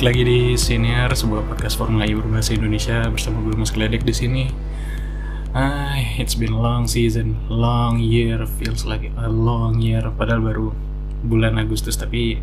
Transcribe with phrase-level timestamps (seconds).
[0.00, 4.16] Balik lagi di Senior, sebuah podcast Formula E berbahasa Indonesia bersama gue Mas Gledek di
[4.16, 4.44] sini.
[5.52, 10.00] Ah, it's been long season, long year, feels like a long year.
[10.16, 10.66] Padahal baru
[11.20, 12.40] bulan Agustus, tapi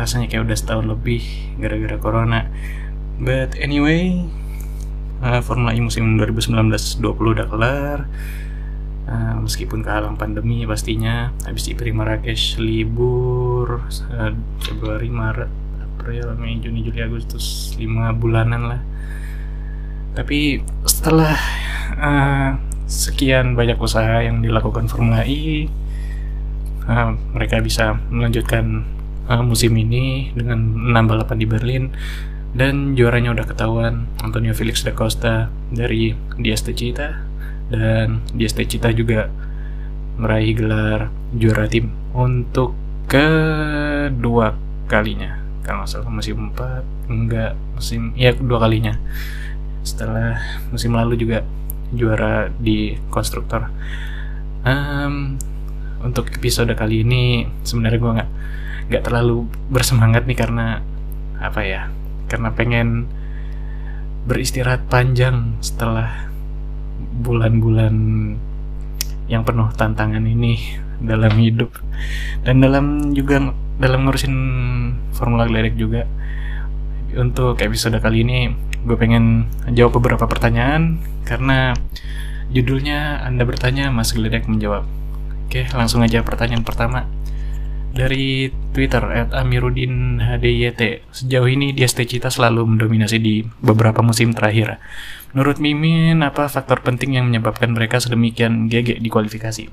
[0.00, 1.20] rasanya kayak udah setahun lebih
[1.60, 2.48] gara-gara corona.
[3.20, 4.24] But anyway,
[5.20, 8.08] uh, Formula E musim 2019-20 udah kelar.
[9.04, 14.32] Uh, meskipun kehalang pandemi pastinya habis di Marrakesh libur uh,
[14.64, 15.61] Februari Maret
[16.02, 18.80] April Mei Juni Juli Agustus 5 bulanan lah.
[20.18, 21.38] Tapi setelah
[21.94, 22.58] uh,
[22.90, 25.70] sekian banyak usaha yang dilakukan Formula E
[26.90, 28.82] uh, mereka bisa melanjutkan
[29.30, 31.84] uh, musim ini dengan 6 balapan di Berlin.
[32.52, 37.32] Dan juaranya udah ketahuan Antonio Felix da Costa dari Diaz Techeetah
[37.72, 39.32] dan di ST Cita juga
[40.20, 42.76] meraih gelar juara tim untuk
[43.08, 44.52] kedua
[44.84, 48.98] kalinya kalau salah musim 4 enggak musim ya kedua kalinya.
[49.82, 50.38] Setelah
[50.70, 51.46] musim lalu juga
[51.94, 53.70] juara di konstruktor.
[54.62, 55.38] Um,
[56.02, 58.30] untuk episode kali ini sebenarnya gue nggak
[58.90, 60.82] nggak terlalu bersemangat nih karena
[61.38, 61.90] apa ya
[62.26, 63.06] karena pengen
[64.26, 66.30] beristirahat panjang setelah
[67.22, 67.94] bulan-bulan
[69.26, 70.58] yang penuh tantangan ini
[71.02, 71.74] dalam hidup.
[72.46, 74.34] Dan dalam juga dalam ngurusin
[75.14, 76.08] formula geledek juga.
[77.12, 81.76] Untuk episode kali ini gue pengen jawab beberapa pertanyaan karena
[82.50, 84.84] judulnya anda bertanya mas geledek menjawab.
[85.46, 87.08] Oke langsung aja pertanyaan pertama.
[87.92, 94.80] Dari Twitter at Amiruddin HDYT sejauh ini dia Cita selalu mendominasi di beberapa musim terakhir.
[95.36, 99.64] Menurut Mimin, apa faktor penting yang menyebabkan mereka sedemikian GG di kualifikasi?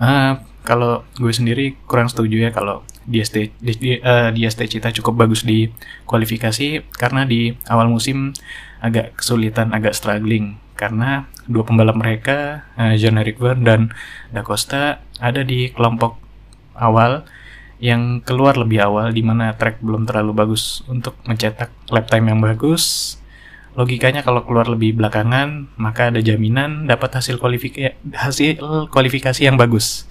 [0.00, 5.40] Uh, kalau gue sendiri kurang setuju ya kalau DST, di, uh, DST Cita cukup bagus
[5.48, 5.72] di
[6.04, 8.36] kualifikasi karena di awal musim
[8.84, 13.80] agak kesulitan, agak struggling karena dua pembalap mereka, uh, John Eric Verne dan
[14.28, 16.20] Da Costa ada di kelompok
[16.76, 17.24] awal
[17.80, 22.44] yang keluar lebih awal di mana track belum terlalu bagus untuk mencetak lap time yang
[22.44, 23.16] bagus
[23.78, 28.58] Logikanya kalau keluar lebih belakangan, maka ada jaminan dapat hasil kualifikasi hasil
[28.90, 30.10] kualifikasi yang bagus.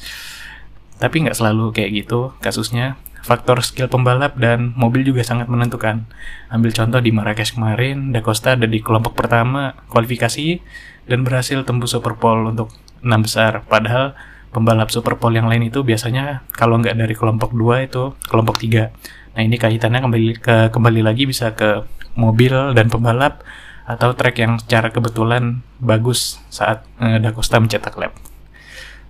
[0.98, 2.98] Tapi nggak selalu kayak gitu kasusnya.
[3.26, 6.08] Faktor skill pembalap dan mobil juga sangat menentukan.
[6.48, 10.64] Ambil contoh di Marrakesh kemarin, Da Costa ada di kelompok pertama kualifikasi
[11.12, 12.72] dan berhasil tembus Super Pole untuk
[13.04, 13.68] enam besar.
[13.68, 14.16] Padahal
[14.56, 19.36] pembalap Super Pole yang lain itu biasanya kalau nggak dari kelompok 2 itu kelompok 3.
[19.36, 21.84] Nah ini kaitannya kembali ke kembali lagi bisa ke
[22.18, 23.46] mobil dan pembalap
[23.88, 28.27] atau trek yang secara kebetulan bagus saat uh, Da Costa mencetak lap.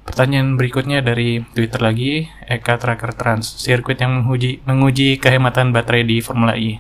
[0.08, 6.24] Pertanyaan berikutnya dari Twitter lagi, Eka Tracker Trans, sirkuit yang menguji, menguji kehematan baterai di
[6.24, 6.80] Formula E.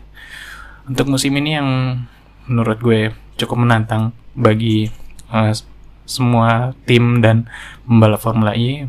[0.87, 1.69] Untuk musim ini yang
[2.47, 4.87] menurut gue cukup menantang bagi
[5.27, 5.51] uh,
[6.07, 7.51] semua tim dan
[7.83, 8.87] pembalap Formula E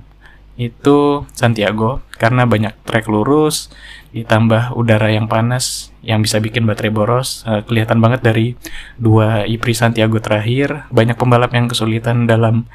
[0.54, 2.06] itu Santiago.
[2.14, 3.74] Karena banyak trek lurus
[4.14, 7.42] ditambah udara yang panas yang bisa bikin baterai boros.
[7.42, 8.54] Uh, kelihatan banget dari
[9.02, 10.86] dua IPRI Santiago terakhir.
[10.94, 12.70] Banyak pembalap yang kesulitan dalam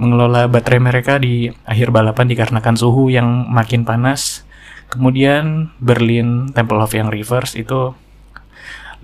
[0.00, 4.48] mengelola baterai mereka di akhir balapan dikarenakan suhu yang makin panas
[4.88, 7.92] kemudian Berlin Temple of yang reverse itu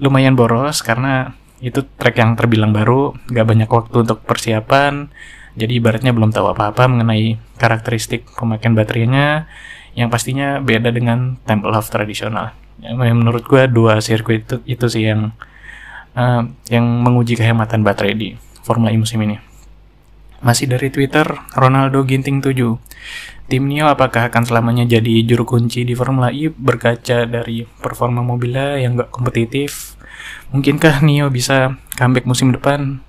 [0.01, 5.13] lumayan boros karena itu trek yang terbilang baru gak banyak waktu untuk persiapan
[5.57, 9.49] jadi ibaratnya belum tahu apa-apa mengenai karakteristik pemakaian baterainya
[9.97, 12.53] yang pastinya beda dengan Temple of tradisional.
[12.85, 15.33] Menurut gue dua sirkuit itu, itu sih yang
[16.13, 18.29] uh, yang menguji kehematan baterai di
[18.61, 19.41] Formula E musim ini.
[20.45, 21.25] Masih dari Twitter,
[21.57, 22.57] Ronaldo Ginting 7.
[23.47, 28.77] Tim Nio apakah akan selamanya jadi juru kunci di Formula E berkaca dari performa mobilnya
[28.83, 29.95] yang gak kompetitif?
[30.51, 33.07] Mungkinkah Nio bisa comeback musim depan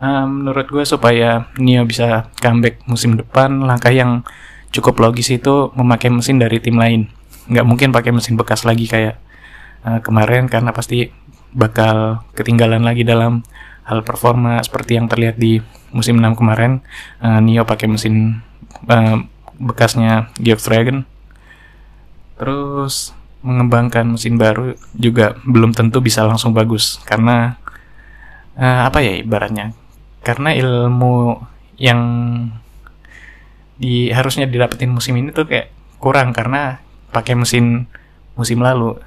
[0.00, 4.24] uh, menurut gue supaya Nio bisa comeback musim depan langkah yang
[4.72, 7.10] cukup logis itu memakai mesin dari tim lain
[7.50, 9.18] nggak mungkin pakai mesin bekas lagi kayak
[9.84, 11.10] uh, kemarin karena pasti
[11.50, 13.42] bakal ketinggalan lagi dalam
[13.82, 15.58] hal performa seperti yang terlihat di
[15.90, 16.82] musim 6 kemarin
[17.22, 18.42] uh, Nio pakai mesin
[18.86, 19.16] uh,
[19.60, 21.04] bekasnya Geoff Dragon.
[22.40, 27.60] Terus mengembangkan mesin baru juga belum tentu bisa langsung bagus karena
[28.56, 29.76] uh, apa ya ibaratnya?
[30.20, 31.40] Karena ilmu
[31.80, 32.00] yang
[33.80, 36.80] di harusnya didapetin musim ini tuh kayak kurang karena
[37.12, 37.88] pakai mesin
[38.36, 39.00] musim lalu.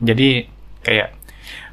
[0.00, 0.48] Jadi
[0.84, 1.16] kayak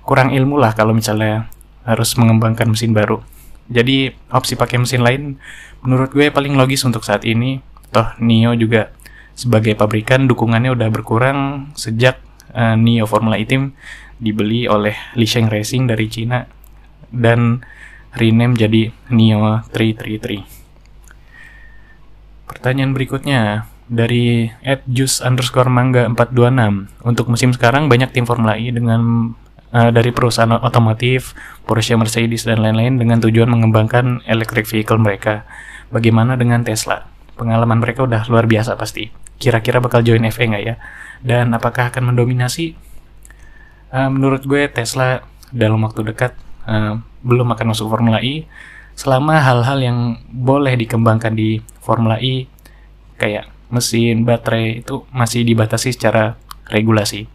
[0.03, 1.47] kurang ilmu lah kalau misalnya
[1.83, 3.23] harus mengembangkan mesin baru
[3.69, 5.38] jadi opsi pakai mesin lain
[5.86, 7.62] menurut gue paling logis untuk saat ini
[7.94, 8.92] toh Nio juga
[9.38, 12.19] sebagai pabrikan dukungannya udah berkurang sejak
[12.51, 13.71] uh, Neo Formula E Team
[14.19, 16.44] dibeli oleh Li Sheng Racing dari Cina
[17.07, 17.63] dan
[18.13, 22.51] rename jadi Neo 333.
[22.51, 28.75] Pertanyaan berikutnya dari at juice underscore mangga 426 untuk musim sekarang banyak tim Formula E
[28.75, 29.33] dengan
[29.74, 35.45] uh, dari perusahaan otomotif Porsche, Mercedes dan lain-lain dengan tujuan mengembangkan electric vehicle mereka.
[35.94, 37.06] Bagaimana dengan Tesla?
[37.38, 39.10] Pengalaman mereka udah luar biasa pasti.
[39.39, 40.75] Kira-kira bakal join FE nggak ya?
[41.21, 42.75] Dan apakah akan mendominasi?
[43.89, 46.38] Uh, menurut gue Tesla dalam waktu dekat
[46.69, 48.45] uh, belum akan masuk Formula E
[48.94, 49.98] selama hal-hal yang
[50.30, 52.45] boleh dikembangkan di Formula E
[53.18, 56.38] kayak mesin, baterai itu masih dibatasi secara
[56.69, 57.25] regulasi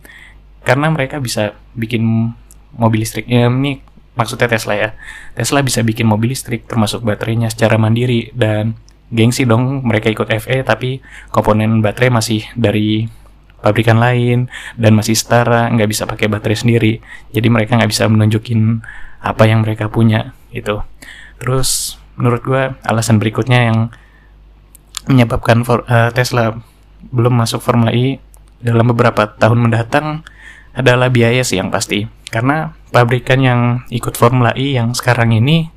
[0.65, 2.33] karena mereka bisa bikin
[2.75, 3.79] mobil listrik ya ini
[4.19, 4.91] maksudnya Tesla ya.
[5.37, 8.79] Tesla bisa bikin mobil listrik termasuk baterainya secara mandiri dan
[9.13, 10.99] gengsi dong mereka ikut FE tapi
[11.31, 13.07] komponen baterai masih dari
[13.63, 16.93] pabrikan lain dan masih setara nggak bisa pakai baterai sendiri.
[17.31, 18.83] Jadi mereka nggak bisa menunjukin
[19.25, 20.85] apa yang mereka punya itu
[21.41, 23.79] terus menurut gue alasan berikutnya yang
[25.11, 26.55] menyebabkan for, uh, Tesla
[27.11, 28.23] belum masuk Formula E
[28.65, 30.25] dalam beberapa tahun mendatang
[30.75, 32.05] adalah biaya sih yang pasti.
[32.29, 33.61] Karena pabrikan yang
[33.95, 35.71] ikut Formula E yang sekarang ini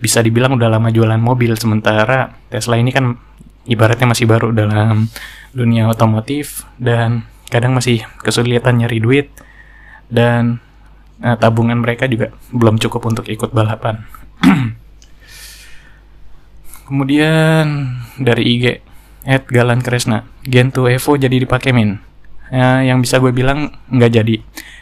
[0.00, 3.20] bisa dibilang udah lama jualan mobil sementara Tesla ini kan
[3.68, 5.12] ibaratnya masih baru dalam
[5.52, 9.28] dunia otomotif dan kadang masih kesulitan nyari duit
[10.08, 10.64] dan
[11.20, 14.08] nah, tabungan mereka juga belum cukup untuk ikut balapan.
[16.88, 18.64] Kemudian dari IG
[19.28, 22.09] Ed Galan Kresna Gen 2 Evo jadi dipakai min
[22.50, 24.36] ya, yang bisa gue bilang nggak jadi.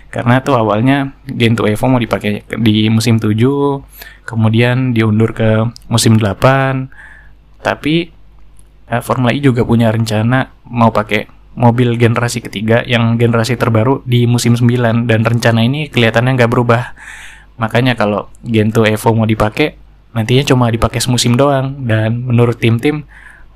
[0.08, 3.36] Karena tuh awalnya Gento Evo mau dipakai di musim 7
[4.24, 8.08] kemudian diundur ke musim 8 tapi
[8.88, 11.28] eh, Formula E juga punya rencana mau pakai
[11.58, 16.94] mobil generasi ketiga yang generasi terbaru di musim 9 dan rencana ini kelihatannya nggak berubah.
[17.58, 19.74] Makanya kalau Gento Evo mau dipakai
[20.14, 21.84] nantinya cuma dipakai semusim doang.
[21.84, 23.04] Dan menurut tim-tim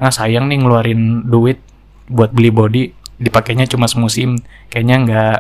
[0.02, 1.62] nah sayang nih ngeluarin duit
[2.10, 2.84] buat beli body
[3.22, 4.42] dipakainya cuma semusim.
[4.68, 5.36] Kayaknya nggak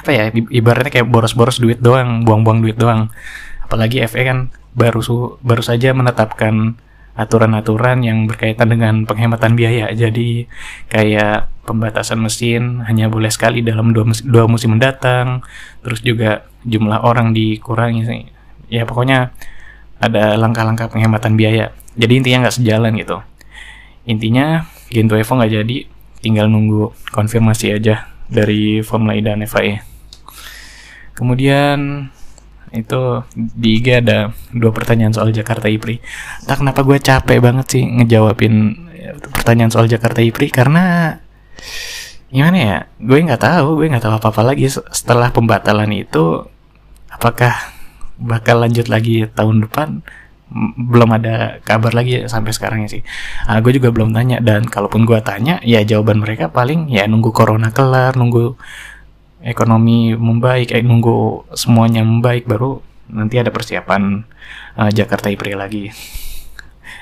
[0.00, 3.14] apa ya ibaratnya kayak boros-boros duit doang buang-buang duit doang.
[3.62, 4.38] Apalagi FA kan
[4.74, 6.74] baru su baru saja menetapkan
[7.14, 9.92] aturan-aturan yang berkaitan dengan penghematan biaya.
[9.94, 10.50] Jadi
[10.90, 15.46] kayak pembatasan mesin hanya boleh sekali dalam dua, mus dua musim mendatang.
[15.86, 18.28] Terus juga jumlah orang dikurangi
[18.70, 19.34] ya pokoknya
[20.00, 21.74] ada langkah-langkah penghematan biaya.
[21.98, 23.18] Jadi intinya nggak sejalan gitu.
[24.08, 25.76] Intinya Gento Evo nggak jadi
[26.20, 29.82] tinggal nunggu konfirmasi aja dari Formula E dan FIA.
[31.16, 32.08] Kemudian
[32.70, 35.98] itu di IG ada dua pertanyaan soal Jakarta IPRI.
[36.46, 38.54] Tak kenapa gue capek banget sih ngejawabin
[38.94, 41.18] ya, pertanyaan soal Jakarta IPRI karena
[42.30, 42.78] gimana ya?
[43.02, 46.46] Gue nggak tahu, gue nggak tahu apa-apa lagi setelah pembatalan itu.
[47.10, 47.52] Apakah
[48.16, 50.06] bakal lanjut lagi tahun depan?
[50.76, 53.02] Belum ada kabar lagi sampai sekarang ya sih.
[53.46, 57.06] Uh, ah, gue juga belum tanya dan kalaupun gue tanya ya jawaban mereka paling ya
[57.06, 58.58] nunggu corona kelar, nunggu
[59.40, 64.26] ekonomi membaik, eh, nunggu semuanya membaik baru nanti ada persiapan
[64.76, 65.94] uh, Jakarta Ipri lagi.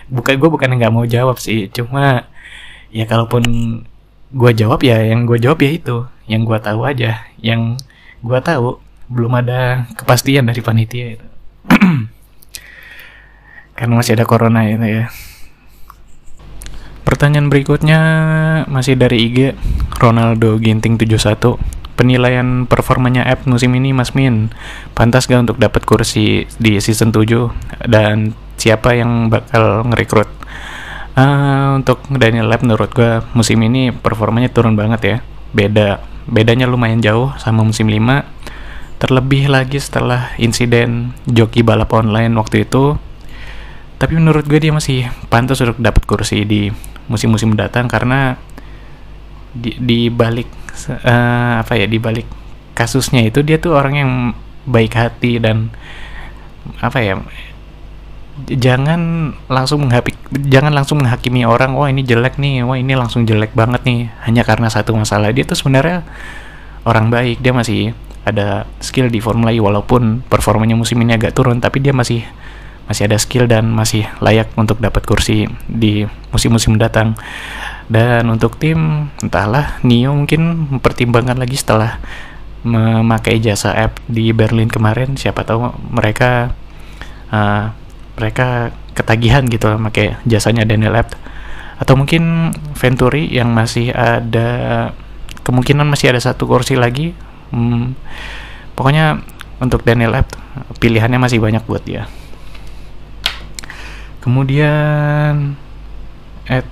[0.09, 2.29] Bukan gue bukan nggak mau jawab sih, cuma
[2.93, 3.45] ya kalaupun
[4.29, 5.97] gue jawab ya yang gue jawab ya itu,
[6.29, 7.81] yang gue tahu aja, yang
[8.21, 11.27] gue tahu belum ada kepastian dari panitia itu.
[13.79, 15.07] karena masih ada corona itu ya.
[17.07, 18.01] Pertanyaan berikutnya
[18.67, 19.57] masih dari IG
[19.97, 21.57] Ronaldo Ginting 71
[21.99, 24.55] penilaian performanya app musim ini Mas Min
[24.95, 30.31] pantas gak untuk dapat kursi di season 7 dan siapa yang bakal ngerekrut?
[31.19, 35.17] Uh, untuk Daniel Lab menurut gue musim ini performanya turun banget ya.
[35.55, 37.99] Beda bedanya lumayan jauh sama musim 5
[38.99, 42.99] terlebih lagi setelah insiden joki balap online waktu itu
[43.99, 46.71] tapi menurut gue dia masih pantas untuk dapat kursi di
[47.11, 48.39] musim-musim mendatang karena
[49.51, 50.47] di, di balik
[51.03, 52.27] uh, apa ya di balik
[52.79, 54.13] kasusnya itu dia tuh orang yang
[54.69, 55.75] baik hati dan
[56.79, 57.19] apa ya
[58.47, 60.15] jangan langsung menghakimi
[60.47, 64.47] jangan langsung menghakimi orang wah ini jelek nih wah ini langsung jelek banget nih hanya
[64.47, 65.35] karena satu masalah.
[65.35, 66.07] Dia tuh sebenarnya
[66.87, 71.59] orang baik dia masih ada skill di Formula E walaupun performanya musim ini agak turun
[71.59, 72.23] tapi dia masih
[72.89, 77.15] masih ada skill dan masih layak untuk dapat kursi di musim-musim mendatang.
[77.89, 82.01] Dan untuk tim, entahlah, Nio mungkin mempertimbangkan lagi setelah
[82.65, 85.15] memakai jasa app di Berlin kemarin.
[85.15, 86.53] Siapa tahu mereka
[87.33, 87.73] uh,
[88.17, 91.17] mereka ketagihan gitu memakai jasanya Daniel Abt.
[91.79, 94.91] Atau mungkin Venturi yang masih ada
[95.49, 97.17] kemungkinan masih ada satu kursi lagi
[97.57, 97.97] hmm,
[98.77, 99.25] pokoknya
[99.65, 100.37] untuk Daniel Abt
[100.77, 102.05] pilihannya masih banyak buat dia
[104.29, 105.57] kemudian
[106.45, 106.69] at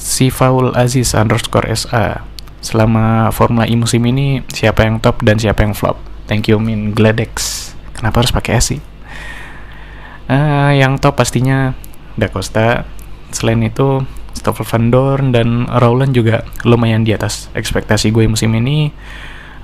[0.00, 2.24] Sifaul Aziz underscore SA
[2.64, 6.00] selama Formula E musim ini siapa yang top dan siapa yang flop?
[6.24, 8.80] Thank you Min Gladex kenapa harus pakai sih?
[10.24, 11.76] Uh, yang top pastinya
[12.16, 12.88] Da Costa.
[13.28, 14.00] Selain itu
[14.32, 18.88] Stoffel Van Dorn dan Rowland juga lumayan di atas ekspektasi gue musim ini.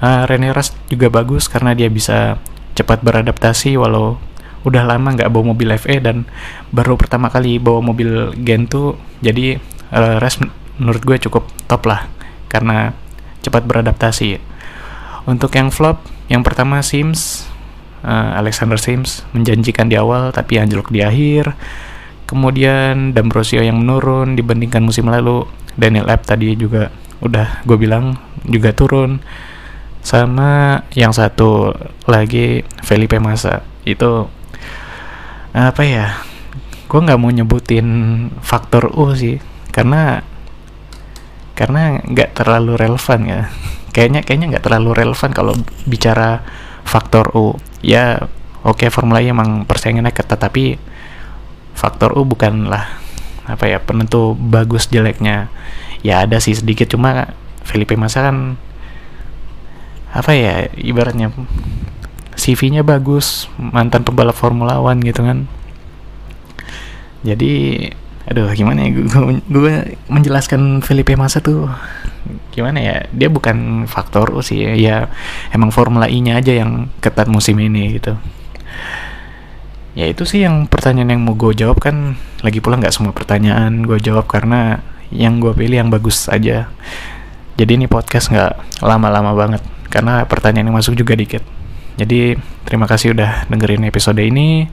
[0.05, 2.37] Uh, Rene Rast juga bagus karena dia bisa
[2.77, 4.21] cepat beradaptasi walau
[4.61, 6.29] udah lama nggak bawa mobil FE dan
[6.69, 9.57] baru pertama kali bawa mobil Gen 2 jadi
[9.93, 10.45] uh, Rast
[10.81, 12.09] menurut gue cukup top lah
[12.49, 12.97] karena
[13.45, 14.41] cepat beradaptasi.
[15.29, 16.01] Untuk yang flop
[16.33, 17.45] yang pertama Sims
[18.03, 21.53] uh, Alexander Sims menjanjikan di awal tapi anjlok di akhir.
[22.25, 28.73] Kemudian D'Ambrosio yang menurun dibandingkan musim lalu Daniel Abt tadi juga udah gue bilang juga
[28.73, 29.21] turun.
[30.01, 31.77] Sama yang satu
[32.09, 33.61] lagi Felipe Massa.
[33.85, 34.33] Itu
[35.55, 36.07] apa ya?
[36.91, 37.87] Gue nggak mau nyebutin
[38.43, 39.39] faktor U sih
[39.71, 40.27] karena
[41.55, 43.41] karena nggak terlalu relevan ya.
[43.91, 45.55] Kayaknya kayaknya nggak terlalu relevan kalau
[45.87, 46.43] bicara
[46.87, 47.59] faktor U.
[47.83, 48.27] Ya
[48.67, 50.79] oke okay, Formula E emang persaingannya ketat tapi
[51.75, 52.99] faktor U bukanlah
[53.47, 55.51] apa ya penentu bagus jeleknya.
[56.01, 57.35] Ya ada sih sedikit cuma
[57.67, 58.59] Felipe Massa kan
[60.11, 61.31] apa ya ibaratnya
[62.51, 65.47] CV-nya bagus mantan pembalap Formula One gitu kan.
[67.23, 67.87] Jadi
[68.27, 68.91] aduh gimana ya
[69.49, 69.75] gue
[70.07, 71.67] menjelaskan Felipe Massa tuh
[72.55, 75.11] gimana ya dia bukan faktor sih ya
[75.51, 78.19] emang Formula E nya aja yang ketat musim ini gitu.
[79.95, 83.83] Ya itu sih yang pertanyaan yang mau gue jawab kan lagi pula nggak semua pertanyaan
[83.87, 86.71] gue jawab karena yang gue pilih yang bagus aja.
[87.59, 91.43] Jadi ini podcast nggak lama-lama banget karena pertanyaan yang masuk juga dikit
[92.01, 94.65] jadi terima kasih udah dengerin episode ini.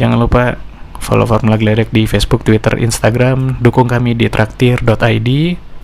[0.00, 0.56] Jangan lupa
[1.04, 3.60] follow Formula Gledek di Facebook, Twitter, Instagram.
[3.60, 5.28] Dukung kami di traktir.id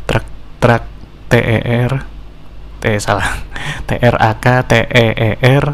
[0.09, 0.25] trak
[0.64, 0.83] trak
[1.28, 1.93] t e r
[2.81, 3.28] t salah.
[3.88, 5.64] T r a k t e e r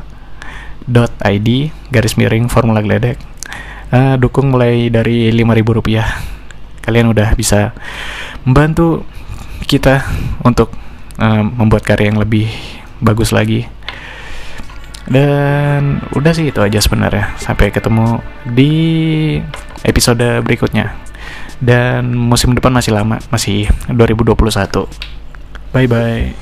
[1.31, 1.49] id
[1.95, 3.21] garis miring formula gledek
[3.95, 6.11] uh, dukung mulai dari ribu rupiah.
[6.83, 7.71] Kalian udah bisa
[8.43, 9.07] membantu
[9.63, 10.03] kita
[10.43, 10.75] untuk
[11.23, 12.51] uh, membuat karya yang lebih
[12.99, 13.69] bagus lagi
[15.11, 17.35] dan udah sih itu aja sebenarnya.
[17.37, 18.73] Sampai ketemu di
[19.83, 20.95] episode berikutnya.
[21.61, 24.89] Dan musim depan masih lama masih 2021
[25.71, 26.33] bye bye